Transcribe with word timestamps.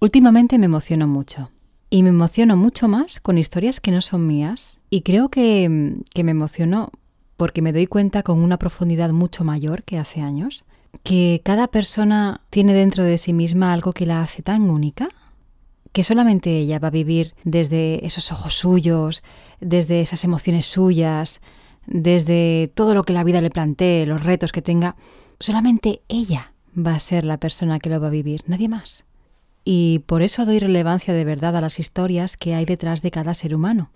Últimamente 0.00 0.58
me 0.58 0.66
emociono 0.66 1.06
mucho. 1.06 1.50
Y 1.88 2.02
me 2.02 2.10
emociono 2.10 2.56
mucho 2.56 2.88
más 2.88 3.20
con 3.20 3.38
historias 3.38 3.80
que 3.80 3.92
no 3.92 4.02
son 4.02 4.26
mías. 4.26 4.78
Y 4.90 5.02
creo 5.02 5.30
que, 5.30 6.00
que 6.12 6.24
me 6.24 6.32
emociono 6.32 6.90
porque 7.36 7.62
me 7.62 7.72
doy 7.72 7.86
cuenta 7.86 8.22
con 8.22 8.40
una 8.40 8.58
profundidad 8.58 9.10
mucho 9.10 9.44
mayor 9.44 9.84
que 9.84 9.98
hace 9.98 10.20
años, 10.20 10.64
que 11.02 11.40
cada 11.44 11.68
persona 11.68 12.42
tiene 12.50 12.74
dentro 12.74 13.04
de 13.04 13.18
sí 13.18 13.32
misma 13.32 13.72
algo 13.72 13.92
que 13.92 14.06
la 14.06 14.22
hace 14.22 14.42
tan 14.42 14.70
única, 14.70 15.08
que 15.92 16.02
solamente 16.02 16.58
ella 16.58 16.78
va 16.78 16.88
a 16.88 16.90
vivir 16.90 17.34
desde 17.44 18.04
esos 18.04 18.30
ojos 18.32 18.54
suyos, 18.54 19.22
desde 19.60 20.02
esas 20.02 20.24
emociones 20.24 20.66
suyas, 20.66 21.40
desde 21.86 22.70
todo 22.74 22.92
lo 22.92 23.04
que 23.04 23.14
la 23.14 23.24
vida 23.24 23.40
le 23.40 23.50
plantee, 23.50 24.04
los 24.06 24.24
retos 24.24 24.52
que 24.52 24.62
tenga, 24.62 24.96
solamente 25.40 26.02
ella 26.08 26.52
va 26.76 26.94
a 26.94 27.00
ser 27.00 27.24
la 27.24 27.38
persona 27.38 27.78
que 27.78 27.88
lo 27.88 27.98
va 27.98 28.08
a 28.08 28.10
vivir, 28.10 28.42
nadie 28.46 28.68
más. 28.68 29.05
Y 29.68 29.98
por 30.06 30.22
eso 30.22 30.46
doy 30.46 30.60
relevancia 30.60 31.12
de 31.12 31.24
verdad 31.24 31.56
a 31.56 31.60
las 31.60 31.80
historias 31.80 32.36
que 32.36 32.54
hay 32.54 32.64
detrás 32.64 33.02
de 33.02 33.10
cada 33.10 33.34
ser 33.34 33.52
humano. 33.52 33.90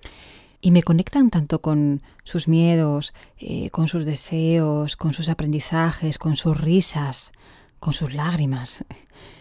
Y 0.60 0.72
me 0.72 0.82
conectan 0.82 1.30
tanto 1.30 1.60
con 1.60 2.02
sus 2.24 2.48
miedos, 2.48 3.14
eh, 3.38 3.70
con 3.70 3.86
sus 3.86 4.04
deseos, 4.04 4.96
con 4.96 5.12
sus 5.12 5.28
aprendizajes, 5.28 6.18
con 6.18 6.34
sus 6.34 6.60
risas, 6.60 7.30
con 7.78 7.92
sus 7.92 8.14
lágrimas, 8.14 8.84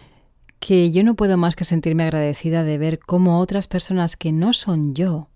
que 0.60 0.92
yo 0.92 1.02
no 1.02 1.16
puedo 1.16 1.36
más 1.36 1.56
que 1.56 1.64
sentirme 1.64 2.04
agradecida 2.04 2.62
de 2.62 2.78
ver 2.78 3.00
cómo 3.00 3.40
otras 3.40 3.66
personas 3.66 4.16
que 4.16 4.30
no 4.30 4.52
son 4.52 4.94
yo 4.94 5.30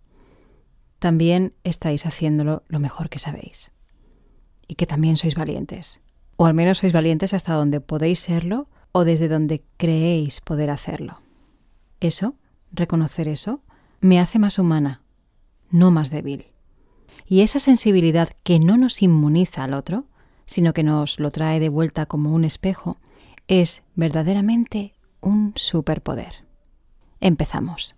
también 1.00 1.54
estáis 1.64 2.06
haciéndolo 2.06 2.62
lo 2.68 2.78
mejor 2.78 3.08
que 3.08 3.18
sabéis. 3.18 3.72
Y 4.68 4.76
que 4.76 4.86
también 4.86 5.16
sois 5.16 5.34
valientes. 5.34 6.00
O 6.36 6.46
al 6.46 6.54
menos 6.54 6.78
sois 6.78 6.92
valientes 6.92 7.34
hasta 7.34 7.54
donde 7.54 7.80
podéis 7.80 8.20
serlo 8.20 8.66
o 8.96 9.04
desde 9.04 9.26
donde 9.26 9.64
creéis 9.76 10.40
poder 10.40 10.70
hacerlo. 10.70 11.20
Eso, 11.98 12.36
reconocer 12.72 13.26
eso, 13.26 13.60
me 14.00 14.20
hace 14.20 14.38
más 14.38 14.60
humana, 14.60 15.02
no 15.70 15.90
más 15.90 16.10
débil. 16.10 16.46
Y 17.26 17.40
esa 17.40 17.58
sensibilidad 17.58 18.28
que 18.44 18.60
no 18.60 18.76
nos 18.76 19.02
inmuniza 19.02 19.64
al 19.64 19.74
otro, 19.74 20.04
sino 20.46 20.72
que 20.72 20.84
nos 20.84 21.18
lo 21.18 21.32
trae 21.32 21.58
de 21.58 21.70
vuelta 21.70 22.06
como 22.06 22.32
un 22.32 22.44
espejo, 22.44 22.98
es 23.48 23.82
verdaderamente 23.96 24.94
un 25.20 25.54
superpoder. 25.56 26.44
Empezamos. 27.20 27.96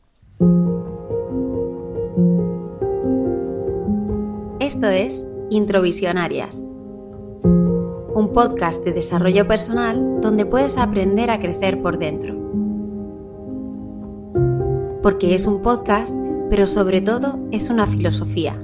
Esto 4.60 4.88
es 4.88 5.27
Introvisionarias, 5.50 6.62
un 8.17 8.33
podcast 8.33 8.83
de 8.83 8.95
desarrollo 8.95 9.47
personal 9.47 10.22
donde 10.22 10.47
puedes 10.47 10.78
aprender 10.78 11.31
a 11.31 11.39
crecer 11.39 11.83
por 11.83 11.98
dentro. 11.98 12.34
Porque 15.03 15.34
es 15.34 15.47
un 15.47 15.61
podcast, 15.61 16.17
pero 16.48 16.67
sobre 16.67 17.03
todo 17.03 17.39
es 17.50 17.69
una 17.69 17.87
filosofía. 17.87 18.59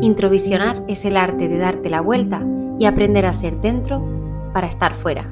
Introvisionar 0.00 0.82
es 0.88 1.04
el 1.04 1.18
arte 1.18 1.46
de 1.48 1.58
darte 1.58 1.90
la 1.90 2.00
vuelta 2.00 2.42
y 2.78 2.86
aprender 2.86 3.26
a 3.26 3.34
ser 3.34 3.60
dentro 3.60 4.02
para 4.54 4.66
estar 4.66 4.94
fuera. 4.94 5.30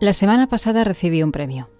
La 0.00 0.12
semana 0.12 0.48
pasada 0.48 0.82
recibí 0.82 1.22
un 1.22 1.30
premio. 1.30 1.70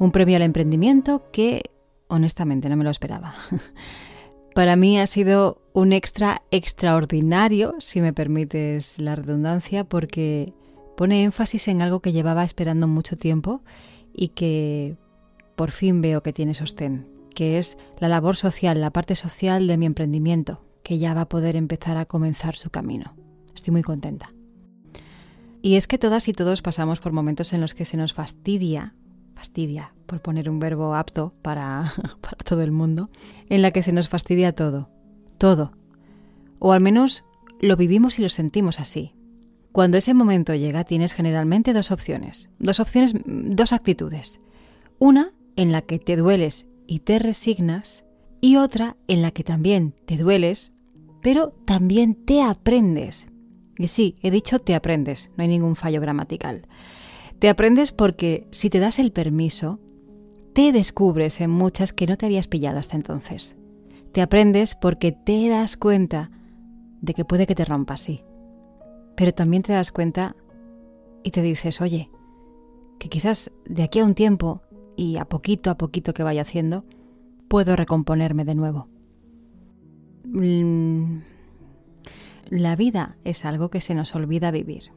Un 0.00 0.10
premio 0.10 0.34
al 0.34 0.42
emprendimiento 0.42 1.22
que 1.30 1.77
honestamente 2.08 2.68
no 2.68 2.76
me 2.76 2.84
lo 2.84 2.90
esperaba. 2.90 3.34
Para 4.54 4.76
mí 4.76 4.98
ha 4.98 5.06
sido 5.06 5.62
un 5.72 5.92
extra 5.92 6.42
extraordinario, 6.50 7.76
si 7.78 8.00
me 8.00 8.12
permites 8.12 9.00
la 9.00 9.14
redundancia, 9.14 9.84
porque 9.84 10.52
pone 10.96 11.22
énfasis 11.22 11.68
en 11.68 11.80
algo 11.80 12.00
que 12.00 12.12
llevaba 12.12 12.44
esperando 12.44 12.88
mucho 12.88 13.16
tiempo 13.16 13.62
y 14.12 14.28
que 14.28 14.96
por 15.54 15.70
fin 15.70 16.00
veo 16.00 16.22
que 16.22 16.32
tiene 16.32 16.54
sostén, 16.54 17.08
que 17.34 17.58
es 17.58 17.78
la 17.98 18.08
labor 18.08 18.36
social, 18.36 18.80
la 18.80 18.90
parte 18.90 19.14
social 19.14 19.68
de 19.68 19.76
mi 19.76 19.86
emprendimiento, 19.86 20.64
que 20.82 20.98
ya 20.98 21.14
va 21.14 21.22
a 21.22 21.28
poder 21.28 21.54
empezar 21.54 21.96
a 21.96 22.06
comenzar 22.06 22.56
su 22.56 22.70
camino. 22.70 23.14
Estoy 23.54 23.72
muy 23.72 23.82
contenta. 23.82 24.32
Y 25.62 25.76
es 25.76 25.86
que 25.86 25.98
todas 25.98 26.28
y 26.28 26.32
todos 26.32 26.62
pasamos 26.62 27.00
por 27.00 27.12
momentos 27.12 27.52
en 27.52 27.60
los 27.60 27.74
que 27.74 27.84
se 27.84 27.96
nos 27.96 28.14
fastidia 28.14 28.94
fastidia, 29.38 29.94
por 30.08 30.20
poner 30.22 30.50
un 30.50 30.58
verbo 30.58 30.94
apto 30.94 31.34
para, 31.42 31.92
para 32.20 32.38
todo 32.38 32.62
el 32.62 32.72
mundo, 32.72 33.08
en 33.48 33.62
la 33.62 33.70
que 33.70 33.82
se 33.82 33.92
nos 33.92 34.08
fastidia 34.08 34.52
todo, 34.54 34.90
todo. 35.38 35.70
O 36.58 36.72
al 36.72 36.80
menos 36.80 37.24
lo 37.60 37.76
vivimos 37.76 38.18
y 38.18 38.22
lo 38.22 38.28
sentimos 38.28 38.80
así. 38.80 39.14
Cuando 39.70 39.98
ese 39.98 40.14
momento 40.14 40.54
llega 40.54 40.82
tienes 40.82 41.12
generalmente 41.12 41.72
dos 41.72 41.92
opciones, 41.92 42.50
dos 42.58 42.80
opciones, 42.80 43.12
dos 43.26 43.72
actitudes. 43.72 44.40
Una 44.98 45.32
en 45.54 45.70
la 45.70 45.82
que 45.82 45.98
te 45.98 46.16
dueles 46.16 46.66
y 46.86 47.00
te 47.00 47.18
resignas 47.18 48.04
y 48.40 48.56
otra 48.56 48.96
en 49.06 49.22
la 49.22 49.30
que 49.30 49.44
también 49.44 49.94
te 50.06 50.16
dueles, 50.16 50.72
pero 51.20 51.50
también 51.66 52.14
te 52.14 52.42
aprendes. 52.42 53.28
Y 53.76 53.88
sí, 53.88 54.16
he 54.22 54.30
dicho 54.30 54.58
te 54.58 54.74
aprendes, 54.74 55.30
no 55.36 55.42
hay 55.42 55.48
ningún 55.48 55.76
fallo 55.76 56.00
gramatical. 56.00 56.66
Te 57.38 57.48
aprendes 57.48 57.92
porque 57.92 58.48
si 58.50 58.70
te 58.70 58.80
das 58.80 58.98
el 58.98 59.12
permiso, 59.12 59.78
te 60.52 60.72
descubres 60.72 61.40
en 61.40 61.50
muchas 61.50 61.92
que 61.92 62.06
no 62.06 62.16
te 62.16 62.26
habías 62.26 62.48
pillado 62.48 62.78
hasta 62.78 62.96
entonces. 62.96 63.56
Te 64.12 64.22
aprendes 64.22 64.74
porque 64.74 65.12
te 65.12 65.48
das 65.48 65.76
cuenta 65.76 66.30
de 67.00 67.14
que 67.14 67.24
puede 67.24 67.46
que 67.46 67.54
te 67.54 67.64
rompa 67.64 67.94
así. 67.94 68.24
Pero 69.16 69.32
también 69.32 69.62
te 69.62 69.72
das 69.72 69.92
cuenta 69.92 70.36
y 71.22 71.30
te 71.30 71.42
dices, 71.42 71.80
oye, 71.80 72.08
que 72.98 73.08
quizás 73.08 73.50
de 73.66 73.82
aquí 73.82 74.00
a 74.00 74.04
un 74.04 74.14
tiempo 74.14 74.62
y 74.96 75.16
a 75.16 75.24
poquito 75.24 75.70
a 75.70 75.78
poquito 75.78 76.14
que 76.14 76.22
vaya 76.22 76.42
haciendo, 76.42 76.84
puedo 77.48 77.76
recomponerme 77.76 78.44
de 78.44 78.54
nuevo. 78.54 78.88
Mm, 80.24 81.18
la 82.50 82.76
vida 82.76 83.16
es 83.24 83.44
algo 83.44 83.70
que 83.70 83.80
se 83.80 83.94
nos 83.94 84.14
olvida 84.14 84.50
vivir. 84.50 84.92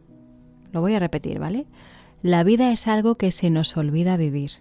Lo 0.71 0.81
voy 0.81 0.95
a 0.95 0.99
repetir, 0.99 1.39
¿vale? 1.39 1.67
La 2.21 2.43
vida 2.43 2.71
es 2.71 2.87
algo 2.87 3.15
que 3.15 3.31
se 3.31 3.49
nos 3.49 3.75
olvida 3.77 4.17
vivir. 4.17 4.51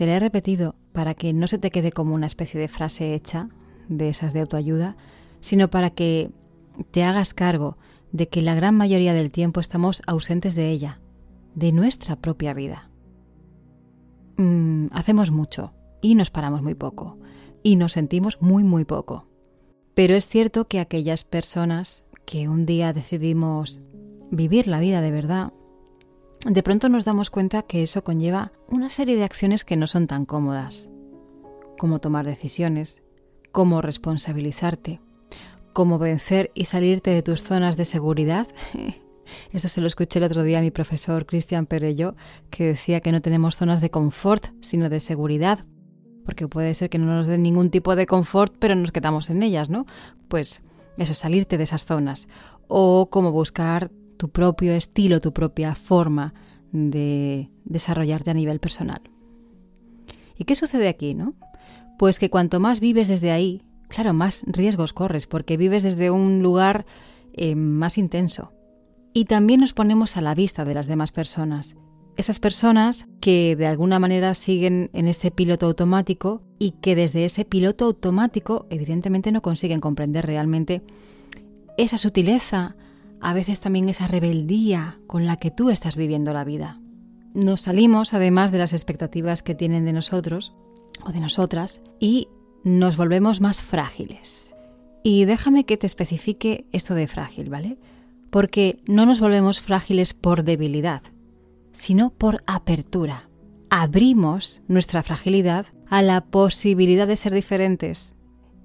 Te 0.00 0.06
lo 0.06 0.12
he 0.12 0.18
repetido 0.18 0.76
para 0.94 1.12
que 1.12 1.34
no 1.34 1.46
se 1.46 1.58
te 1.58 1.70
quede 1.70 1.92
como 1.92 2.14
una 2.14 2.26
especie 2.26 2.58
de 2.58 2.68
frase 2.68 3.12
hecha 3.14 3.50
de 3.90 4.08
esas 4.08 4.32
de 4.32 4.40
autoayuda, 4.40 4.96
sino 5.40 5.68
para 5.68 5.90
que 5.90 6.30
te 6.90 7.04
hagas 7.04 7.34
cargo 7.34 7.76
de 8.10 8.26
que 8.26 8.40
la 8.40 8.54
gran 8.54 8.74
mayoría 8.74 9.12
del 9.12 9.30
tiempo 9.30 9.60
estamos 9.60 10.00
ausentes 10.06 10.54
de 10.54 10.70
ella, 10.70 11.02
de 11.54 11.72
nuestra 11.72 12.16
propia 12.16 12.54
vida. 12.54 12.88
Mm, 14.38 14.86
hacemos 14.92 15.30
mucho 15.30 15.74
y 16.00 16.14
nos 16.14 16.30
paramos 16.30 16.62
muy 16.62 16.74
poco 16.74 17.18
y 17.62 17.76
nos 17.76 17.92
sentimos 17.92 18.38
muy 18.40 18.64
muy 18.64 18.86
poco. 18.86 19.28
Pero 19.92 20.14
es 20.14 20.26
cierto 20.26 20.66
que 20.66 20.80
aquellas 20.80 21.24
personas 21.24 22.04
que 22.24 22.48
un 22.48 22.64
día 22.64 22.94
decidimos 22.94 23.82
vivir 24.30 24.66
la 24.66 24.80
vida 24.80 25.02
de 25.02 25.10
verdad, 25.10 25.52
de 26.46 26.62
pronto 26.62 26.88
nos 26.88 27.04
damos 27.04 27.30
cuenta 27.30 27.62
que 27.62 27.82
eso 27.82 28.02
conlleva 28.02 28.52
una 28.68 28.90
serie 28.90 29.16
de 29.16 29.24
acciones 29.24 29.64
que 29.64 29.76
no 29.76 29.86
son 29.86 30.06
tan 30.06 30.24
cómodas, 30.24 30.88
como 31.78 32.00
tomar 32.00 32.24
decisiones, 32.24 33.02
como 33.52 33.82
responsabilizarte, 33.82 35.00
como 35.72 35.98
vencer 35.98 36.50
y 36.54 36.64
salirte 36.64 37.10
de 37.10 37.22
tus 37.22 37.42
zonas 37.42 37.76
de 37.76 37.84
seguridad. 37.84 38.46
Esto 39.52 39.68
se 39.68 39.80
lo 39.80 39.86
escuché 39.86 40.18
el 40.18 40.24
otro 40.24 40.42
día 40.42 40.58
a 40.58 40.62
mi 40.62 40.70
profesor 40.70 41.26
Cristian 41.26 41.66
Perello, 41.66 42.16
que 42.50 42.66
decía 42.66 43.00
que 43.00 43.12
no 43.12 43.20
tenemos 43.20 43.56
zonas 43.56 43.80
de 43.80 43.90
confort, 43.90 44.46
sino 44.60 44.88
de 44.88 44.98
seguridad, 44.98 45.66
porque 46.24 46.48
puede 46.48 46.74
ser 46.74 46.90
que 46.90 46.98
no 46.98 47.06
nos 47.06 47.26
den 47.26 47.42
ningún 47.42 47.70
tipo 47.70 47.94
de 47.96 48.06
confort, 48.06 48.54
pero 48.58 48.74
nos 48.74 48.92
quedamos 48.92 49.30
en 49.30 49.42
ellas, 49.42 49.68
¿no? 49.68 49.86
Pues 50.28 50.62
eso, 50.96 51.14
salirte 51.14 51.58
de 51.58 51.64
esas 51.64 51.86
zonas. 51.86 52.28
O 52.66 53.08
como 53.10 53.30
buscar 53.30 53.90
tu 54.20 54.28
propio 54.28 54.74
estilo, 54.74 55.18
tu 55.18 55.32
propia 55.32 55.74
forma 55.74 56.34
de 56.72 57.48
desarrollarte 57.64 58.30
a 58.30 58.34
nivel 58.34 58.60
personal. 58.60 59.00
¿Y 60.36 60.44
qué 60.44 60.54
sucede 60.54 60.88
aquí, 60.88 61.14
no? 61.14 61.32
Pues 61.98 62.18
que 62.18 62.28
cuanto 62.28 62.60
más 62.60 62.80
vives 62.80 63.08
desde 63.08 63.30
ahí, 63.30 63.62
claro, 63.88 64.12
más 64.12 64.42
riesgos 64.46 64.92
corres, 64.92 65.26
porque 65.26 65.56
vives 65.56 65.84
desde 65.84 66.10
un 66.10 66.42
lugar 66.42 66.84
eh, 67.32 67.54
más 67.54 67.96
intenso. 67.96 68.52
Y 69.14 69.24
también 69.24 69.60
nos 69.60 69.72
ponemos 69.72 70.18
a 70.18 70.20
la 70.20 70.34
vista 70.34 70.66
de 70.66 70.74
las 70.74 70.86
demás 70.86 71.12
personas. 71.12 71.76
Esas 72.18 72.40
personas 72.40 73.08
que 73.22 73.56
de 73.56 73.68
alguna 73.68 73.98
manera 73.98 74.34
siguen 74.34 74.90
en 74.92 75.08
ese 75.08 75.30
piloto 75.30 75.64
automático 75.64 76.42
y 76.58 76.72
que 76.72 76.94
desde 76.94 77.24
ese 77.24 77.46
piloto 77.46 77.86
automático 77.86 78.66
evidentemente 78.68 79.32
no 79.32 79.40
consiguen 79.40 79.80
comprender 79.80 80.26
realmente 80.26 80.82
esa 81.78 81.96
sutileza, 81.96 82.76
a 83.20 83.32
veces 83.32 83.60
también 83.60 83.88
esa 83.88 84.06
rebeldía 84.06 84.98
con 85.06 85.26
la 85.26 85.36
que 85.36 85.50
tú 85.50 85.70
estás 85.70 85.96
viviendo 85.96 86.32
la 86.32 86.44
vida. 86.44 86.80
Nos 87.34 87.62
salimos 87.62 88.14
además 88.14 88.50
de 88.50 88.58
las 88.58 88.72
expectativas 88.72 89.42
que 89.42 89.54
tienen 89.54 89.84
de 89.84 89.92
nosotros 89.92 90.54
o 91.04 91.12
de 91.12 91.20
nosotras 91.20 91.82
y 91.98 92.28
nos 92.64 92.96
volvemos 92.96 93.40
más 93.40 93.62
frágiles. 93.62 94.54
Y 95.02 95.24
déjame 95.24 95.64
que 95.64 95.76
te 95.76 95.86
especifique 95.86 96.66
esto 96.72 96.94
de 96.94 97.06
frágil, 97.06 97.48
¿vale? 97.48 97.78
Porque 98.30 98.82
no 98.86 99.06
nos 99.06 99.20
volvemos 99.20 99.60
frágiles 99.60 100.12
por 100.12 100.44
debilidad, 100.44 101.02
sino 101.72 102.10
por 102.10 102.42
apertura. 102.46 103.28
Abrimos 103.70 104.62
nuestra 104.66 105.02
fragilidad 105.02 105.66
a 105.88 106.02
la 106.02 106.26
posibilidad 106.26 107.06
de 107.06 107.16
ser 107.16 107.32
diferentes 107.32 108.14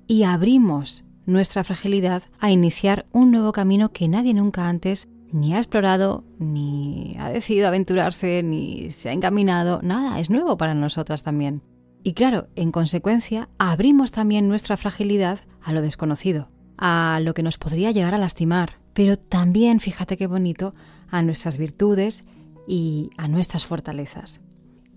y 0.07 0.23
abrimos 0.23 1.05
nuestra 1.25 1.63
fragilidad 1.63 2.24
a 2.39 2.51
iniciar 2.51 3.06
un 3.12 3.31
nuevo 3.31 3.51
camino 3.51 3.92
que 3.92 4.07
nadie 4.07 4.33
nunca 4.33 4.68
antes 4.68 5.07
ni 5.31 5.54
ha 5.54 5.57
explorado, 5.57 6.24
ni 6.39 7.16
ha 7.19 7.30
decidido 7.30 7.68
aventurarse, 7.68 8.42
ni 8.44 8.92
se 8.92 9.10
ha 9.10 9.13
encaminado, 9.13 9.81
nada, 9.83 10.19
es 10.19 10.30
nuevo 10.30 10.57
para 10.57 10.74
nosotras 10.74 11.24
también. 11.24 11.62
Y 12.04 12.13
claro, 12.13 12.48
en 12.56 12.72
consecuencia, 12.72 13.50
abrimos 13.57 14.12
también 14.12 14.48
nuestra 14.48 14.77
fragilidad 14.77 15.39
a 15.62 15.74
lo 15.74 15.81
desconocido, 15.81 16.51
a 16.77 17.19
lo 17.22 17.33
que 17.33 17.44
nos 17.44 17.57
podría 17.57 17.92
llegar 17.92 18.13
a 18.13 18.19
lastimar, 18.19 18.80
pero 18.94 19.18
también, 19.18 19.80
fíjate 19.80 20.16
qué 20.16 20.27
bonito, 20.27 20.74
a 21.10 21.22
nuestras 21.22 21.57
virtudes 21.57 22.24
y 22.68 23.10
a 23.18 23.27
nuestras 23.27 23.66
fortalezas. 23.66 24.42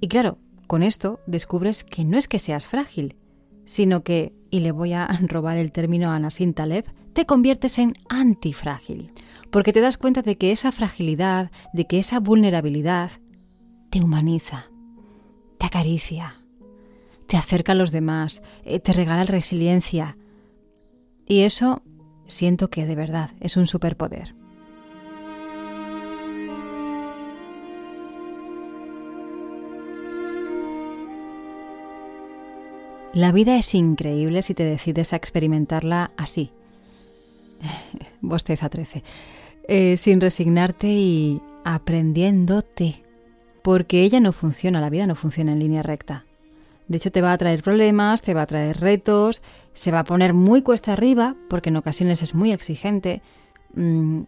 Y 0.00 0.08
claro, 0.08 0.38
con 0.66 0.82
esto 0.82 1.20
descubres 1.26 1.82
que 1.82 2.04
no 2.04 2.18
es 2.18 2.28
que 2.28 2.38
seas 2.38 2.66
frágil, 2.66 3.16
sino 3.68 4.02
que, 4.02 4.32
y 4.50 4.60
le 4.60 4.72
voy 4.72 4.94
a 4.94 5.06
robar 5.28 5.58
el 5.58 5.72
término 5.72 6.10
a 6.10 6.18
Nassim 6.18 6.54
Taleb, 6.54 6.86
te 7.12 7.26
conviertes 7.26 7.78
en 7.78 7.94
antifrágil, 8.08 9.12
porque 9.50 9.74
te 9.74 9.82
das 9.82 9.98
cuenta 9.98 10.22
de 10.22 10.38
que 10.38 10.52
esa 10.52 10.72
fragilidad, 10.72 11.50
de 11.74 11.86
que 11.86 11.98
esa 11.98 12.18
vulnerabilidad 12.18 13.10
te 13.90 14.00
humaniza, 14.00 14.70
te 15.58 15.66
acaricia, 15.66 16.42
te 17.26 17.36
acerca 17.36 17.72
a 17.72 17.74
los 17.74 17.92
demás, 17.92 18.42
eh, 18.64 18.80
te 18.80 18.94
regala 18.94 19.24
resiliencia. 19.24 20.16
Y 21.26 21.40
eso 21.40 21.82
siento 22.26 22.70
que 22.70 22.86
de 22.86 22.94
verdad 22.94 23.32
es 23.38 23.58
un 23.58 23.66
superpoder. 23.66 24.34
La 33.18 33.32
vida 33.32 33.56
es 33.56 33.74
increíble 33.74 34.42
si 34.42 34.54
te 34.54 34.62
decides 34.62 35.12
a 35.12 35.16
experimentarla 35.16 36.12
así. 36.16 36.52
Bosteza 38.20 38.68
13. 38.68 39.02
Eh, 39.66 39.96
sin 39.96 40.20
resignarte 40.20 40.86
y 40.86 41.42
aprendiéndote. 41.64 43.02
Porque 43.62 44.04
ella 44.04 44.20
no 44.20 44.32
funciona, 44.32 44.80
la 44.80 44.88
vida 44.88 45.08
no 45.08 45.16
funciona 45.16 45.50
en 45.50 45.58
línea 45.58 45.82
recta. 45.82 46.26
De 46.86 46.98
hecho, 46.98 47.10
te 47.10 47.20
va 47.20 47.32
a 47.32 47.38
traer 47.38 47.64
problemas, 47.64 48.22
te 48.22 48.34
va 48.34 48.42
a 48.42 48.46
traer 48.46 48.78
retos, 48.78 49.42
se 49.72 49.90
va 49.90 49.98
a 49.98 50.04
poner 50.04 50.32
muy 50.32 50.62
cuesta 50.62 50.92
arriba, 50.92 51.34
porque 51.50 51.70
en 51.70 51.76
ocasiones 51.78 52.22
es 52.22 52.36
muy 52.36 52.52
exigente, 52.52 53.20
mm, 53.74 54.20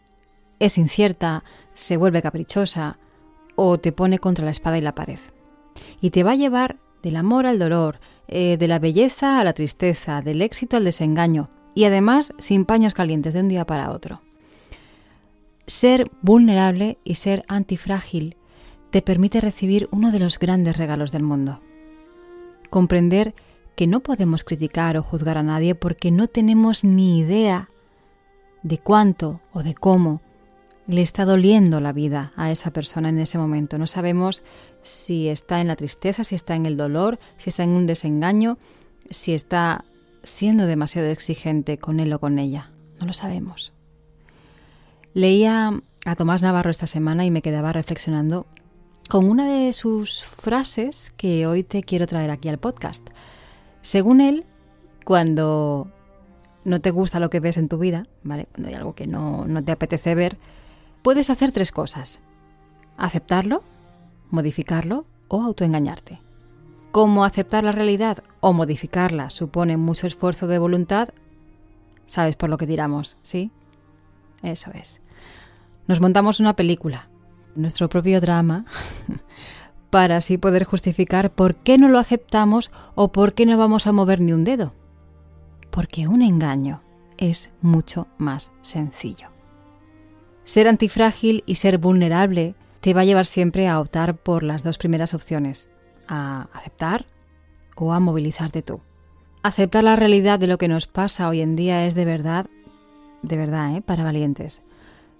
es 0.58 0.78
incierta, 0.78 1.44
se 1.74 1.96
vuelve 1.96 2.22
caprichosa 2.22 2.98
o 3.54 3.78
te 3.78 3.92
pone 3.92 4.18
contra 4.18 4.44
la 4.44 4.50
espada 4.50 4.78
y 4.78 4.80
la 4.80 4.96
pared. 4.96 5.20
Y 6.00 6.10
te 6.10 6.24
va 6.24 6.32
a 6.32 6.34
llevar 6.34 6.80
del 7.04 7.14
amor 7.14 7.46
al 7.46 7.60
dolor, 7.60 8.00
eh, 8.30 8.56
de 8.56 8.68
la 8.68 8.78
belleza 8.78 9.38
a 9.38 9.44
la 9.44 9.52
tristeza, 9.52 10.22
del 10.22 10.40
éxito 10.40 10.76
al 10.76 10.84
desengaño, 10.84 11.50
y 11.74 11.84
además 11.84 12.32
sin 12.38 12.64
paños 12.64 12.94
calientes 12.94 13.34
de 13.34 13.40
un 13.40 13.48
día 13.48 13.66
para 13.66 13.92
otro. 13.92 14.22
Ser 15.66 16.10
vulnerable 16.22 16.98
y 17.04 17.16
ser 17.16 17.44
antifrágil 17.46 18.36
te 18.90 19.02
permite 19.02 19.40
recibir 19.40 19.88
uno 19.92 20.10
de 20.10 20.18
los 20.18 20.38
grandes 20.38 20.76
regalos 20.76 21.12
del 21.12 21.22
mundo 21.22 21.60
comprender 22.70 23.34
que 23.76 23.86
no 23.86 24.00
podemos 24.00 24.44
criticar 24.44 24.96
o 24.96 25.02
juzgar 25.02 25.36
a 25.36 25.42
nadie 25.42 25.74
porque 25.74 26.10
no 26.10 26.28
tenemos 26.28 26.84
ni 26.84 27.18
idea 27.18 27.68
de 28.62 28.78
cuánto 28.78 29.40
o 29.52 29.62
de 29.62 29.74
cómo 29.74 30.22
le 30.90 31.02
está 31.02 31.24
doliendo 31.24 31.80
la 31.80 31.92
vida 31.92 32.32
a 32.36 32.50
esa 32.50 32.72
persona 32.72 33.08
en 33.10 33.20
ese 33.20 33.38
momento. 33.38 33.78
No 33.78 33.86
sabemos 33.86 34.42
si 34.82 35.28
está 35.28 35.60
en 35.60 35.68
la 35.68 35.76
tristeza, 35.76 36.24
si 36.24 36.34
está 36.34 36.56
en 36.56 36.66
el 36.66 36.76
dolor, 36.76 37.20
si 37.36 37.50
está 37.50 37.62
en 37.62 37.70
un 37.70 37.86
desengaño, 37.86 38.58
si 39.08 39.32
está 39.32 39.84
siendo 40.24 40.66
demasiado 40.66 41.08
exigente 41.08 41.78
con 41.78 42.00
él 42.00 42.12
o 42.12 42.18
con 42.18 42.38
ella. 42.38 42.70
No 42.98 43.06
lo 43.06 43.12
sabemos. 43.12 43.72
Leía 45.14 45.80
a 46.06 46.16
Tomás 46.16 46.42
Navarro 46.42 46.70
esta 46.70 46.88
semana 46.88 47.24
y 47.24 47.30
me 47.30 47.42
quedaba 47.42 47.72
reflexionando 47.72 48.46
con 49.08 49.28
una 49.28 49.46
de 49.46 49.72
sus 49.72 50.24
frases 50.24 51.12
que 51.16 51.46
hoy 51.46 51.62
te 51.62 51.82
quiero 51.84 52.06
traer 52.08 52.30
aquí 52.30 52.48
al 52.48 52.58
podcast. 52.58 53.08
Según 53.80 54.20
él, 54.20 54.44
cuando 55.04 55.88
no 56.64 56.80
te 56.80 56.90
gusta 56.90 57.20
lo 57.20 57.30
que 57.30 57.40
ves 57.40 57.58
en 57.58 57.68
tu 57.68 57.78
vida, 57.78 58.06
¿vale? 58.24 58.46
Cuando 58.52 58.68
hay 58.68 58.74
algo 58.74 58.94
que 58.94 59.06
no, 59.06 59.46
no 59.46 59.64
te 59.64 59.72
apetece 59.72 60.14
ver, 60.14 60.36
puedes 61.02 61.30
hacer 61.30 61.52
tres 61.52 61.72
cosas. 61.72 62.20
Aceptarlo, 62.96 63.62
modificarlo 64.30 65.06
o 65.28 65.42
autoengañarte. 65.42 66.20
Como 66.92 67.24
aceptar 67.24 67.64
la 67.64 67.72
realidad 67.72 68.24
o 68.40 68.52
modificarla 68.52 69.30
supone 69.30 69.76
mucho 69.76 70.06
esfuerzo 70.06 70.46
de 70.46 70.58
voluntad, 70.58 71.10
sabes 72.06 72.36
por 72.36 72.50
lo 72.50 72.58
que 72.58 72.66
tiramos, 72.66 73.16
¿sí? 73.22 73.52
Eso 74.42 74.70
es. 74.74 75.00
Nos 75.86 76.00
montamos 76.00 76.40
una 76.40 76.56
película, 76.56 77.08
nuestro 77.54 77.88
propio 77.88 78.20
drama, 78.20 78.64
para 79.90 80.16
así 80.16 80.38
poder 80.38 80.64
justificar 80.64 81.32
por 81.32 81.56
qué 81.56 81.78
no 81.78 81.88
lo 81.88 81.98
aceptamos 81.98 82.72
o 82.94 83.12
por 83.12 83.34
qué 83.34 83.46
no 83.46 83.56
vamos 83.56 83.86
a 83.86 83.92
mover 83.92 84.20
ni 84.20 84.32
un 84.32 84.44
dedo. 84.44 84.72
Porque 85.70 86.08
un 86.08 86.22
engaño 86.22 86.82
es 87.18 87.50
mucho 87.60 88.08
más 88.18 88.52
sencillo. 88.62 89.28
Ser 90.44 90.68
antifrágil 90.68 91.44
y 91.46 91.56
ser 91.56 91.78
vulnerable 91.78 92.54
te 92.80 92.94
va 92.94 93.02
a 93.02 93.04
llevar 93.04 93.26
siempre 93.26 93.68
a 93.68 93.80
optar 93.80 94.16
por 94.16 94.42
las 94.42 94.64
dos 94.64 94.78
primeras 94.78 95.14
opciones, 95.14 95.70
a 96.08 96.48
aceptar 96.52 97.06
o 97.76 97.92
a 97.92 98.00
movilizarte 98.00 98.62
tú. 98.62 98.80
Aceptar 99.42 99.84
la 99.84 99.96
realidad 99.96 100.38
de 100.38 100.46
lo 100.46 100.58
que 100.58 100.68
nos 100.68 100.86
pasa 100.86 101.28
hoy 101.28 101.40
en 101.40 101.56
día 101.56 101.86
es 101.86 101.94
de 101.94 102.04
verdad, 102.04 102.46
de 103.22 103.36
verdad, 103.36 103.76
¿eh? 103.76 103.82
para 103.82 104.04
valientes 104.04 104.62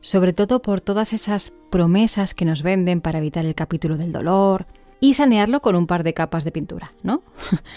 sobre 0.01 0.33
todo 0.33 0.63
por 0.63 0.81
todas 0.81 1.13
esas 1.13 1.53
promesas 1.71 2.35
que 2.35 2.45
nos 2.45 2.63
venden 2.63 3.01
para 3.01 3.19
evitar 3.19 3.45
el 3.45 3.55
capítulo 3.55 3.97
del 3.97 4.13
dolor 4.13 4.67
y 4.99 5.15
sanearlo 5.15 5.61
con 5.61 5.77
un 5.77 5.87
par 5.87 6.03
de 6.03 6.15
capas 6.15 6.45
de 6.45 6.53
pintura, 6.53 6.93
¿no? 7.03 7.23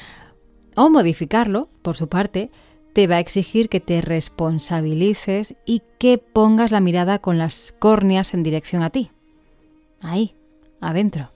o 0.75 0.89
modificarlo, 0.89 1.69
por 1.81 1.95
su 1.95 2.07
parte, 2.07 2.49
te 2.93 3.07
va 3.07 3.15
a 3.15 3.19
exigir 3.19 3.69
que 3.69 3.79
te 3.79 4.01
responsabilices 4.01 5.55
y 5.65 5.81
que 5.99 6.17
pongas 6.17 6.71
la 6.71 6.79
mirada 6.79 7.19
con 7.19 7.37
las 7.37 7.73
córneas 7.79 8.33
en 8.33 8.43
dirección 8.43 8.83
a 8.83 8.89
ti. 8.89 9.11
Ahí, 10.01 10.35
adentro. 10.79 11.31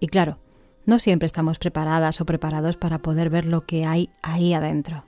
Y 0.00 0.08
claro, 0.08 0.38
no 0.86 0.98
siempre 0.98 1.26
estamos 1.26 1.58
preparadas 1.58 2.20
o 2.20 2.26
preparados 2.26 2.76
para 2.76 2.98
poder 2.98 3.30
ver 3.30 3.46
lo 3.46 3.62
que 3.62 3.86
hay 3.86 4.10
ahí 4.22 4.52
adentro. 4.52 5.04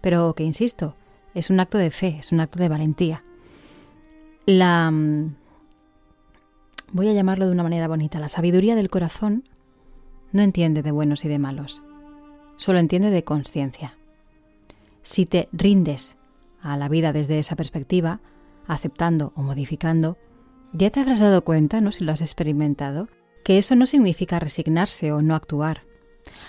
Pero 0.00 0.34
que, 0.34 0.44
insisto, 0.44 0.94
es 1.34 1.50
un 1.50 1.58
acto 1.58 1.78
de 1.78 1.90
fe, 1.90 2.16
es 2.18 2.32
un 2.32 2.40
acto 2.40 2.58
de 2.58 2.68
valentía 2.68 3.24
la... 4.46 4.90
Mm, 4.90 5.34
voy 6.92 7.08
a 7.08 7.12
llamarlo 7.12 7.46
de 7.46 7.52
una 7.52 7.62
manera 7.62 7.88
bonita. 7.88 8.18
La 8.18 8.28
sabiduría 8.28 8.74
del 8.74 8.90
corazón 8.90 9.48
no 10.32 10.42
entiende 10.42 10.82
de 10.82 10.90
buenos 10.90 11.24
y 11.24 11.28
de 11.28 11.38
malos, 11.38 11.82
solo 12.56 12.78
entiende 12.78 13.10
de 13.10 13.24
conciencia. 13.24 13.96
Si 15.02 15.26
te 15.26 15.48
rindes 15.52 16.16
a 16.60 16.76
la 16.76 16.88
vida 16.88 17.12
desde 17.12 17.38
esa 17.38 17.56
perspectiva, 17.56 18.20
aceptando 18.66 19.32
o 19.36 19.42
modificando, 19.42 20.16
ya 20.72 20.90
te 20.90 21.00
habrás 21.00 21.20
dado 21.20 21.44
cuenta, 21.44 21.80
¿no? 21.80 21.92
Si 21.92 22.04
lo 22.04 22.12
has 22.12 22.20
experimentado, 22.20 23.08
que 23.44 23.58
eso 23.58 23.74
no 23.74 23.86
significa 23.86 24.38
resignarse 24.38 25.12
o 25.12 25.20
no 25.22 25.34
actuar. 25.34 25.82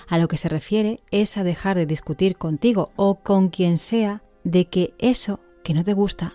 A 0.08 0.18
lo 0.18 0.28
que 0.28 0.38
se 0.38 0.50
refiere 0.50 1.02
es 1.12 1.38
a 1.38 1.44
dejar 1.44 1.76
de 1.76 1.86
discutir 1.86 2.38
contigo 2.38 2.92
o 2.96 3.22
con 3.22 3.50
quien 3.50 3.78
sea 3.78 4.24
de 4.44 4.66
que 4.66 4.94
eso 5.00 5.40
que 5.64 5.74
no 5.74 5.84
te 5.84 5.94
gusta 5.94 6.34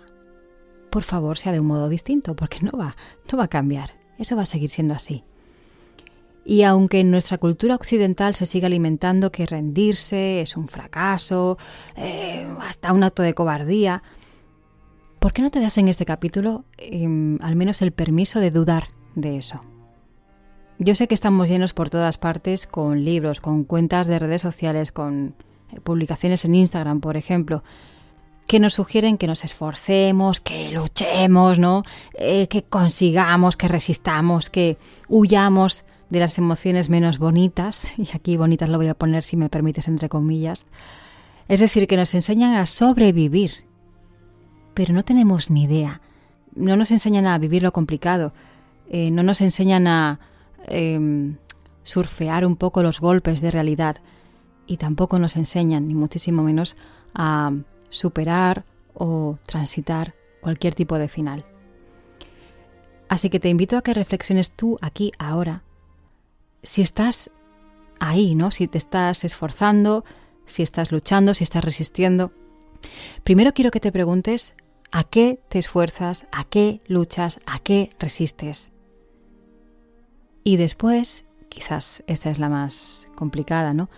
por 0.89 1.03
favor 1.03 1.37
sea 1.37 1.51
de 1.51 1.59
un 1.59 1.67
modo 1.67 1.89
distinto, 1.89 2.35
porque 2.35 2.59
no 2.61 2.71
va, 2.77 2.95
no 3.31 3.37
va 3.37 3.45
a 3.45 3.49
cambiar. 3.49 3.91
Eso 4.17 4.35
va 4.35 4.43
a 4.43 4.47
seguir 4.47 4.69
siendo 4.69 4.93
así. 4.93 5.23
Y 6.45 6.63
aunque 6.63 7.01
en 7.01 7.11
nuestra 7.11 7.37
cultura 7.37 7.75
occidental 7.75 8.35
se 8.35 8.45
sigue 8.45 8.65
alimentando 8.65 9.31
que 9.31 9.45
rendirse 9.45 10.41
es 10.41 10.57
un 10.57 10.67
fracaso, 10.67 11.57
eh, 11.95 12.47
hasta 12.61 12.93
un 12.93 13.03
acto 13.03 13.21
de 13.21 13.33
cobardía, 13.33 14.01
¿por 15.19 15.33
qué 15.33 15.41
no 15.41 15.51
te 15.51 15.59
das 15.59 15.77
en 15.77 15.87
este 15.87 16.05
capítulo 16.05 16.65
em, 16.77 17.37
al 17.41 17.55
menos 17.55 17.81
el 17.81 17.91
permiso 17.91 18.39
de 18.39 18.51
dudar 18.51 18.85
de 19.15 19.37
eso? 19.37 19.61
Yo 20.79 20.95
sé 20.95 21.07
que 21.09 21.13
estamos 21.13 21.49
llenos 21.49 21.73
por 21.73 21.89
todas 21.89 22.17
partes 22.17 22.65
con 22.65 23.03
libros, 23.03 23.41
con 23.41 23.65
cuentas 23.65 24.07
de 24.07 24.17
redes 24.17 24.41
sociales, 24.41 24.93
con 24.93 25.35
eh, 25.71 25.79
publicaciones 25.81 26.45
en 26.45 26.55
Instagram, 26.55 27.01
por 27.01 27.17
ejemplo, 27.17 27.63
que 28.47 28.59
nos 28.59 28.75
sugieren 28.75 29.17
que 29.17 29.27
nos 29.27 29.43
esforcemos, 29.43 30.41
que 30.41 30.71
luchemos, 30.71 31.59
¿no? 31.59 31.83
Eh, 32.13 32.47
que 32.47 32.63
consigamos, 32.63 33.57
que 33.57 33.67
resistamos, 33.67 34.49
que 34.49 34.77
huyamos 35.07 35.83
de 36.09 36.19
las 36.19 36.37
emociones 36.37 36.89
menos 36.89 37.19
bonitas, 37.19 37.93
y 37.97 38.09
aquí 38.13 38.37
bonitas 38.37 38.69
lo 38.69 38.77
voy 38.77 38.87
a 38.87 38.93
poner 38.93 39.23
si 39.23 39.37
me 39.37 39.49
permites 39.49 39.87
entre 39.87 40.09
comillas, 40.09 40.65
Es 41.47 41.59
decir, 41.59 41.87
que 41.87 41.97
nos 41.97 42.13
enseñan 42.13 42.53
a 42.53 42.65
sobrevivir. 42.67 43.65
Pero 44.75 44.93
no 44.93 45.03
tenemos 45.03 45.49
ni 45.49 45.63
idea. 45.63 45.99
No 46.55 46.75
nos 46.75 46.91
enseñan 46.91 47.25
a 47.25 47.37
vivir 47.39 47.63
lo 47.63 47.73
complicado. 47.73 48.33
Eh, 48.87 49.09
no 49.09 49.23
nos 49.23 49.41
enseñan 49.41 49.87
a 49.87 50.19
em, 50.67 51.37
surfear 51.81 52.45
un 52.45 52.55
poco 52.55 52.83
los 52.83 52.99
golpes 52.99 53.41
de 53.41 53.49
realidad. 53.49 53.97
Y 54.67 54.77
tampoco 54.77 55.17
nos 55.17 55.37
enseñan, 55.37 55.87
ni 55.87 55.95
muchísimo 55.95 56.43
menos, 56.43 56.75
a 57.15 57.51
superar 57.89 58.63
o 58.93 59.39
transitar 59.47 60.13
cualquier 60.41 60.75
tipo 60.75 60.99
de 60.99 61.07
final. 61.07 61.45
Así 63.07 63.31
que 63.31 63.39
te 63.39 63.49
invito 63.49 63.75
a 63.75 63.81
que 63.81 63.95
reflexiones 63.95 64.51
tú 64.51 64.77
aquí, 64.81 65.11
ahora, 65.17 65.63
si 66.63 66.81
estás 66.81 67.31
ahí, 67.99 68.35
¿no? 68.35 68.51
Si 68.51 68.67
te 68.67 68.77
estás 68.77 69.23
esforzando, 69.23 70.03
si 70.45 70.63
estás 70.63 70.91
luchando, 70.91 71.33
si 71.33 71.43
estás 71.43 71.63
resistiendo. 71.63 72.31
Primero 73.23 73.53
quiero 73.53 73.71
que 73.71 73.79
te 73.79 73.91
preguntes 73.91 74.55
a 74.91 75.03
qué 75.03 75.39
te 75.49 75.59
esfuerzas, 75.59 76.25
a 76.31 76.43
qué 76.43 76.81
luchas, 76.87 77.39
a 77.45 77.59
qué 77.59 77.89
resistes. 77.99 78.71
Y 80.43 80.57
después, 80.57 81.25
quizás 81.49 82.03
esta 82.07 82.29
es 82.29 82.39
la 82.39 82.49
más 82.49 83.07
complicada, 83.15 83.73
¿no? 83.73 83.89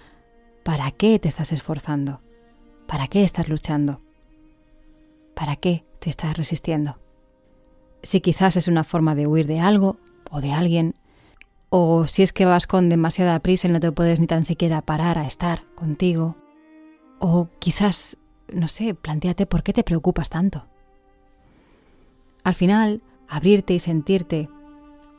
¿Para 0.63 0.91
qué 0.91 1.17
te 1.19 1.27
estás 1.27 1.51
esforzando? 1.51 2.21
¿Para 2.87 3.07
qué 3.07 3.23
estás 3.23 3.47
luchando? 3.47 4.01
¿Para 5.33 5.55
qué 5.55 5.85
te 5.99 6.09
estás 6.09 6.35
resistiendo? 6.35 6.99
Si 8.03 8.19
quizás 8.19 8.57
es 8.57 8.67
una 8.67 8.83
forma 8.83 9.15
de 9.15 9.27
huir 9.27 9.47
de 9.47 9.59
algo 9.59 9.97
o 10.29 10.41
de 10.41 10.51
alguien, 10.51 10.95
o 11.73 12.05
si 12.05 12.21
es 12.21 12.33
que 12.33 12.45
vas 12.45 12.67
con 12.67 12.89
demasiada 12.89 13.39
prisa 13.39 13.69
y 13.69 13.71
no 13.71 13.79
te 13.79 13.93
puedes 13.93 14.19
ni 14.19 14.27
tan 14.27 14.45
siquiera 14.45 14.81
parar 14.81 15.17
a 15.17 15.25
estar 15.25 15.63
contigo, 15.73 16.35
o 17.17 17.47
quizás, 17.59 18.17
no 18.51 18.67
sé, 18.67 18.93
planteate 18.93 19.45
por 19.45 19.63
qué 19.63 19.71
te 19.71 19.85
preocupas 19.85 20.29
tanto. 20.29 20.67
Al 22.43 22.55
final, 22.55 23.01
abrirte 23.29 23.73
y 23.73 23.79
sentirte, 23.79 24.49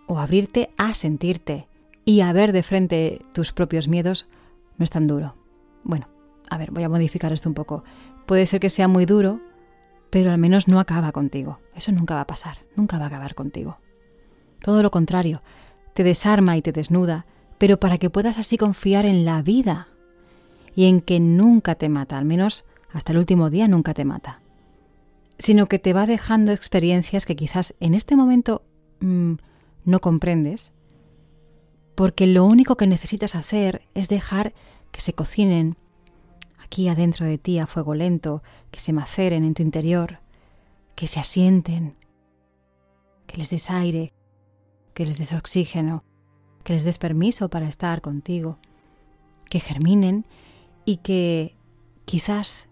o 0.06 0.18
abrirte 0.18 0.70
a 0.76 0.92
sentirte 0.92 1.68
y 2.04 2.20
a 2.20 2.34
ver 2.34 2.52
de 2.52 2.62
frente 2.62 3.24
tus 3.32 3.54
propios 3.54 3.88
miedos, 3.88 4.28
no 4.76 4.84
es 4.84 4.90
tan 4.90 5.06
duro. 5.06 5.36
Bueno, 5.84 6.08
a 6.50 6.58
ver, 6.58 6.70
voy 6.70 6.82
a 6.82 6.90
modificar 6.90 7.32
esto 7.32 7.48
un 7.48 7.54
poco. 7.54 7.82
Puede 8.26 8.44
ser 8.44 8.60
que 8.60 8.68
sea 8.68 8.88
muy 8.88 9.06
duro, 9.06 9.40
pero 10.10 10.30
al 10.30 10.38
menos 10.38 10.68
no 10.68 10.80
acaba 10.80 11.12
contigo. 11.12 11.60
Eso 11.74 11.92
nunca 11.92 12.14
va 12.14 12.20
a 12.22 12.26
pasar, 12.26 12.58
nunca 12.76 12.98
va 12.98 13.04
a 13.04 13.06
acabar 13.06 13.34
contigo. 13.34 13.78
Todo 14.60 14.82
lo 14.82 14.90
contrario, 14.90 15.40
te 15.94 16.04
desarma 16.04 16.56
y 16.56 16.62
te 16.62 16.72
desnuda, 16.72 17.26
pero 17.58 17.78
para 17.78 17.98
que 17.98 18.10
puedas 18.10 18.38
así 18.38 18.56
confiar 18.56 19.06
en 19.06 19.24
la 19.24 19.42
vida 19.42 19.88
y 20.74 20.86
en 20.86 21.00
que 21.00 21.20
nunca 21.20 21.74
te 21.74 21.88
mata, 21.88 22.18
al 22.18 22.24
menos 22.24 22.64
hasta 22.92 23.12
el 23.12 23.18
último 23.18 23.50
día 23.50 23.68
nunca 23.68 23.94
te 23.94 24.04
mata, 24.04 24.40
sino 25.38 25.66
que 25.66 25.78
te 25.78 25.92
va 25.92 26.06
dejando 26.06 26.52
experiencias 26.52 27.26
que 27.26 27.36
quizás 27.36 27.74
en 27.80 27.94
este 27.94 28.16
momento 28.16 28.62
mm, 29.00 29.34
no 29.84 30.00
comprendes, 30.00 30.72
porque 31.94 32.26
lo 32.26 32.44
único 32.44 32.76
que 32.76 32.86
necesitas 32.86 33.34
hacer 33.34 33.82
es 33.94 34.08
dejar 34.08 34.54
que 34.90 35.00
se 35.00 35.12
cocinen 35.12 35.76
aquí 36.58 36.88
adentro 36.88 37.26
de 37.26 37.38
ti 37.38 37.58
a 37.58 37.66
fuego 37.66 37.94
lento, 37.94 38.42
que 38.70 38.80
se 38.80 38.92
maceren 38.92 39.44
en 39.44 39.54
tu 39.54 39.62
interior, 39.62 40.20
que 40.94 41.06
se 41.06 41.20
asienten, 41.20 41.96
que 43.26 43.36
les 43.36 43.50
des 43.50 43.70
aire, 43.70 44.12
que 44.94 45.06
les 45.06 45.18
des 45.18 45.32
oxígeno, 45.32 46.04
que 46.64 46.72
les 46.72 46.84
des 46.84 46.98
permiso 46.98 47.48
para 47.48 47.66
estar 47.66 48.00
contigo, 48.00 48.58
que 49.48 49.60
germinen 49.60 50.26
y 50.84 50.96
que 50.98 51.56
quizás 52.04 52.68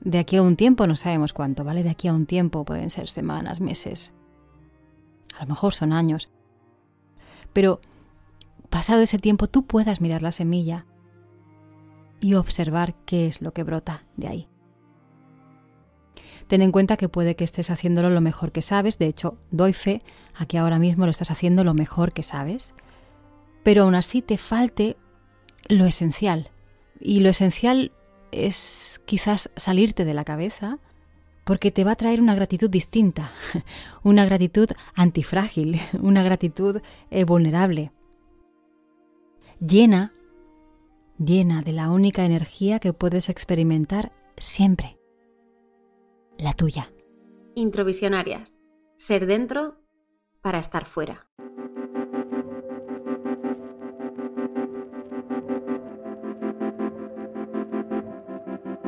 de 0.00 0.18
aquí 0.18 0.36
a 0.36 0.42
un 0.42 0.56
tiempo, 0.56 0.86
no 0.86 0.96
sabemos 0.96 1.32
cuánto, 1.32 1.64
¿vale? 1.64 1.82
De 1.82 1.90
aquí 1.90 2.08
a 2.08 2.14
un 2.14 2.26
tiempo 2.26 2.64
pueden 2.64 2.90
ser 2.90 3.08
semanas, 3.08 3.60
meses, 3.60 4.12
a 5.38 5.44
lo 5.44 5.50
mejor 5.50 5.74
son 5.74 5.92
años, 5.92 6.30
pero 7.52 7.80
pasado 8.70 9.02
ese 9.02 9.18
tiempo 9.18 9.46
tú 9.46 9.66
puedas 9.66 10.00
mirar 10.00 10.22
la 10.22 10.32
semilla 10.32 10.86
y 12.20 12.34
observar 12.34 12.94
qué 13.04 13.26
es 13.26 13.42
lo 13.42 13.52
que 13.52 13.62
brota 13.62 14.04
de 14.16 14.28
ahí. 14.28 14.51
Ten 16.52 16.60
en 16.60 16.70
cuenta 16.70 16.98
que 16.98 17.08
puede 17.08 17.34
que 17.34 17.44
estés 17.44 17.70
haciéndolo 17.70 18.10
lo 18.10 18.20
mejor 18.20 18.52
que 18.52 18.60
sabes, 18.60 18.98
de 18.98 19.06
hecho, 19.06 19.38
doy 19.50 19.72
fe 19.72 20.02
a 20.34 20.44
que 20.44 20.58
ahora 20.58 20.78
mismo 20.78 21.06
lo 21.06 21.10
estás 21.10 21.30
haciendo 21.30 21.64
lo 21.64 21.72
mejor 21.72 22.12
que 22.12 22.22
sabes, 22.22 22.74
pero 23.62 23.84
aún 23.84 23.94
así 23.94 24.20
te 24.20 24.36
falte 24.36 24.98
lo 25.66 25.86
esencial. 25.86 26.50
Y 27.00 27.20
lo 27.20 27.30
esencial 27.30 27.92
es 28.32 29.00
quizás 29.06 29.50
salirte 29.56 30.04
de 30.04 30.12
la 30.12 30.26
cabeza 30.26 30.78
porque 31.44 31.70
te 31.70 31.84
va 31.84 31.92
a 31.92 31.96
traer 31.96 32.20
una 32.20 32.34
gratitud 32.34 32.68
distinta, 32.68 33.32
una 34.02 34.26
gratitud 34.26 34.68
antifrágil, 34.94 35.80
una 36.02 36.22
gratitud 36.22 36.82
eh, 37.10 37.24
vulnerable, 37.24 37.92
llena, 39.58 40.12
llena 41.18 41.62
de 41.62 41.72
la 41.72 41.88
única 41.90 42.26
energía 42.26 42.78
que 42.78 42.92
puedes 42.92 43.30
experimentar 43.30 44.12
siempre, 44.36 44.98
la 46.38 46.52
tuya. 46.52 46.92
Introvisionarias. 47.54 48.54
Ser 48.96 49.26
dentro 49.26 49.76
para 50.40 50.58
estar 50.58 50.84
fuera. 50.84 51.28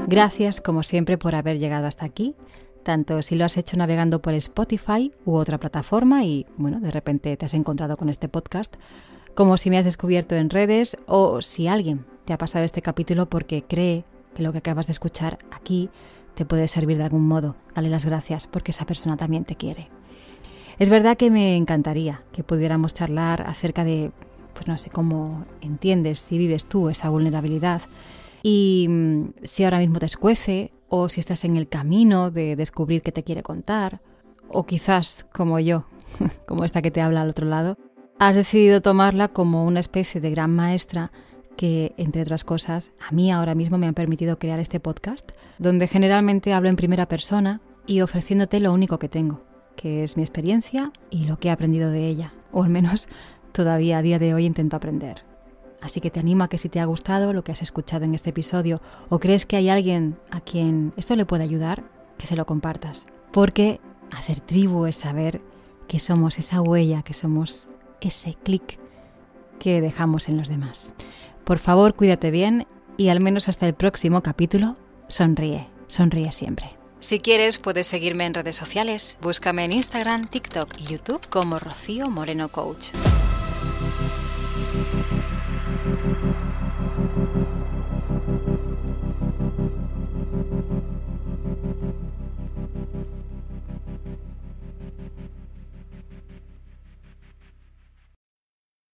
Gracias 0.07 0.61
como 0.61 0.83
siempre 0.83 1.19
por 1.19 1.35
haber 1.35 1.59
llegado 1.59 1.87
hasta 1.87 2.05
aquí, 2.05 2.37
tanto 2.83 3.23
si 3.23 3.37
lo 3.37 3.45
has 3.47 3.57
hecho 3.57 3.77
navegando 3.77 4.21
por 4.21 4.35
Spotify 4.35 5.13
u 5.25 5.35
otra 5.35 5.59
plataforma 5.59 6.25
y 6.25 6.47
bueno, 6.57 6.79
de 6.79 6.91
repente 6.91 7.37
te 7.37 7.47
has 7.47 7.55
encontrado 7.55 7.97
con 7.97 8.09
este 8.11 8.29
podcast, 8.29 8.77
como 9.35 9.57
si 9.57 9.71
me 9.71 9.79
has 9.79 9.85
descubierto 9.85 10.35
en 10.37 10.51
redes 10.51 10.97
o 11.07 11.41
si 11.41 11.69
alguien 11.69 12.05
te 12.27 12.33
ha 12.33 12.39
pasado 12.39 12.65
este 12.65 12.83
capítulo 12.83 13.27
porque 13.27 13.65
cree 13.65 14.05
que 14.35 14.43
lo 14.43 14.53
que 14.53 14.59
acabas 14.59 14.87
de 14.87 14.93
escuchar 14.93 15.39
aquí 15.51 15.91
te 16.35 16.45
puede 16.45 16.69
servir 16.69 16.99
de 16.99 17.05
algún 17.05 17.26
modo. 17.26 17.57
Dale 17.75 17.88
las 17.88 18.05
gracias 18.05 18.47
porque 18.47 18.73
esa 18.73 18.87
persona 18.87 19.17
también 19.17 19.45
te 19.45 19.57
quiere. 19.57 19.88
Es 20.79 20.91
verdad 20.91 21.17
que 21.17 21.31
me 21.31 21.57
encantaría 21.57 22.23
que 22.33 22.43
pudiéramos 22.43 22.95
charlar 22.95 23.43
acerca 23.43 23.85
de, 23.85 24.11
pues 24.53 24.67
no 24.67 24.76
sé, 24.76 24.91
cómo 24.91 25.47
entiendes 25.61 26.19
si 26.19 26.37
vives 26.37 26.67
tú 26.67 26.88
esa 26.88 27.11
vulnerabilidad 27.11 27.83
y 28.43 28.87
mm, 28.88 29.25
si 29.45 29.64
ahora 29.64 29.79
mismo 29.79 29.99
te 30.00 30.07
escuece 30.07 30.73
o 30.88 31.09
si 31.09 31.21
estás 31.21 31.45
en 31.45 31.57
el 31.57 31.69
camino 31.69 32.31
de 32.31 32.57
descubrir 32.57 33.03
qué 33.03 33.12
te 33.12 33.23
quiere 33.23 33.43
contar 33.43 34.00
o 34.49 34.67
quizás 34.67 35.26
como 35.33 35.59
yo, 35.61 35.87
como 36.47 36.64
esta 36.64 36.83
que 36.83 36.91
te 36.91 37.00
habla 37.00 37.23
al 37.23 37.31
otro 37.31 37.47
lado, 37.47 37.79
has 38.19 38.37
decidido 38.37 38.81
tomarla 38.81 39.29
como 39.29 39.64
una 39.64 39.81
especie 39.81 40.21
de 40.21 40.31
gran 40.31 40.55
maestra 40.55 41.12
que, 41.57 41.95
entre 41.97 42.23
otras 42.23 42.45
cosas, 42.45 42.93
a 43.07 43.13
mí 43.13 43.31
ahora 43.31 43.55
mismo 43.55 43.79
me 43.79 43.87
han 43.87 43.95
permitido 43.95 44.39
crear 44.39 44.61
este 44.61 44.81
podcast, 44.81 45.33
donde 45.59 45.87
generalmente 45.87 46.53
hablo 46.53 46.69
en 46.69 46.77
primera 46.77 47.07
persona 47.07 47.61
y 47.87 48.01
ofreciéndote 48.01 48.61
lo 48.61 48.73
único 48.73 48.99
que 48.99 49.09
tengo, 49.09 49.43
que 49.77 50.03
es 50.03 50.17
mi 50.17 50.23
experiencia 50.23 50.93
y 51.11 51.25
lo 51.25 51.39
que 51.39 51.49
he 51.49 51.51
aprendido 51.51 51.91
de 51.91 52.07
ella, 52.07 52.33
o 52.53 52.65
al 52.65 52.71
menos 52.71 53.09
todavía 53.53 53.99
a 53.99 54.03
día 54.03 54.19
de 54.19 54.35
hoy 54.35 54.47
intento 54.47 54.77
aprender. 54.77 55.25
Así 55.81 56.01
que 56.01 56.11
te 56.11 56.21
animo 56.21 56.45
a 56.45 56.49
que 56.49 56.57
si 56.57 56.71
te 56.71 56.81
ha 56.81 56.87
gustado 56.87 57.35
lo 57.35 57.45
que 57.45 57.53
has 57.53 57.61
escuchado 57.61 58.07
en 58.07 58.15
este 58.15 58.31
episodio 58.31 58.81
o 59.11 59.19
crees 59.19 59.45
que 59.45 59.57
hay 59.57 59.69
alguien 59.69 60.17
a 60.31 60.41
quien 60.41 60.95
esto 60.97 61.15
le 61.15 61.27
puede 61.27 61.45
ayudar, 61.45 61.85
que 62.17 62.27
se 62.27 62.37
lo 62.37 62.47
compartas. 62.47 63.07
Porque 63.33 63.81
hacer 64.11 64.41
tribu 64.41 64.87
es 64.87 64.97
saber 64.97 65.43
que 65.87 65.99
somos 65.99 66.39
esa 66.39 66.63
huella, 66.63 67.03
que 67.03 67.13
somos 67.13 67.69
ese 68.01 68.35
clic 68.35 68.79
que 69.59 69.83
dejamos 69.83 70.29
en 70.29 70.39
los 70.39 70.49
demás. 70.49 70.95
Por 71.45 71.59
favor, 71.59 71.95
cuídate 71.95 72.31
bien 72.31 72.67
y 72.97 73.09
al 73.09 73.21
menos 73.21 73.49
hasta 73.49 73.67
el 73.67 73.75
próximo 73.75 74.23
capítulo, 74.23 74.77
sonríe, 75.09 75.69
sonríe 75.87 76.33
siempre. 76.33 76.77
Si 77.01 77.19
quieres, 77.19 77.59
puedes 77.59 77.87
seguirme 77.87 78.25
en 78.25 78.33
redes 78.33 78.57
sociales. 78.57 79.19
Búscame 79.21 79.65
en 79.65 79.73
Instagram, 79.73 80.27
TikTok 80.27 80.71
y 80.79 80.85
YouTube 80.85 81.29
como 81.29 81.59
Rocío 81.59 82.09
Moreno 82.09 82.51
Coach. 82.51 82.93